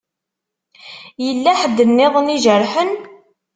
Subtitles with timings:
[1.25, 2.91] Yella ḥedd-iḍen ijerḥen?